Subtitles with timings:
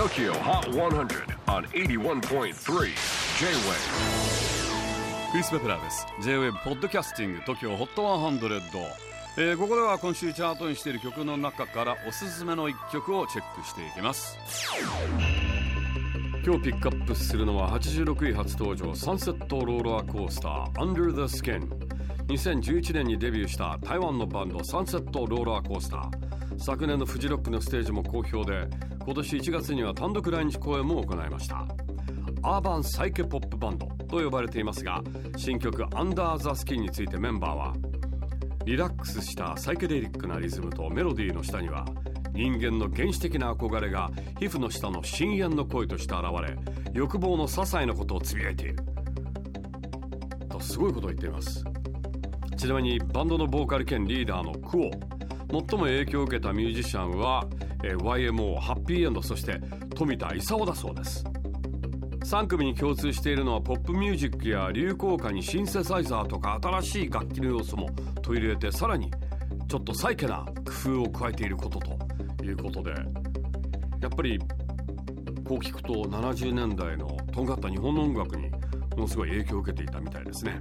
[0.00, 2.54] TOKYO HOT 100 on 81.3 J-WAVE
[5.30, 6.06] クリス・ベプラーです。
[6.22, 8.60] J-WAVE ポッドキャスティング TOKYO HOT 100、
[9.36, 14.38] えー、ここでは今週チャートにしている曲の中からおすすめの一曲をチェックしていきます。
[16.42, 21.68] 今日ピックアップするのは86位初登場サンセットローラーコースター Under the Skin
[22.28, 26.58] 2011年にデビューした台湾のバンドサンセットローラーコースター。
[26.58, 28.68] 昨年のフジロックのステージも好評で
[29.04, 31.66] 今年1月には単独来日公演も行いました。
[32.42, 35.02] アーバンサイケポップバンドと呼ばれていますが
[35.36, 37.74] 新曲「アンダー・ザ・スキン」についてメンバーは
[38.64, 41.84] リラックスしたサイケデリックなリズムとメロディーの下には
[42.40, 46.56] 人間の原始的な憧れが皮膚の下の深淵の声として現れ
[46.94, 48.76] 欲望の些細なことをつぶやいている。
[50.48, 51.62] とすごいことを言っています。
[52.56, 54.90] ちなみにバンドのボーカル兼リーダーのクオ。
[55.50, 57.44] 最も影響を受けたミュージシャンは、
[57.82, 59.60] YMO ハッピーエンドそして
[59.94, 61.22] 富田勲だそうです。
[62.24, 67.90] 3組に共通しているのはポップミュージックや流行歌にシンセサイザーとか新しい楽器の要素も
[68.22, 69.10] 取り入れてさらに
[69.68, 70.46] ちょっとサイケな
[70.84, 71.98] 工夫を加えていることと。
[72.46, 74.38] いうことでやっぱり
[75.44, 78.58] こう聞くと70年代のとんがった日本の音楽にも
[78.98, 80.60] のすごい影響を受けていたみたいですね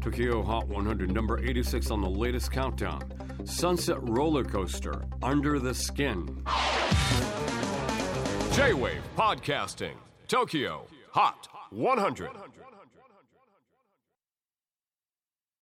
[0.00, 3.00] Tokyo Hot 100 number 86 on the latest countdown
[3.44, 6.26] Sunset Roller Coaster Under the Skin
[8.52, 9.94] J-WAVE PODCASTING
[10.28, 12.30] TOKYO HOT 100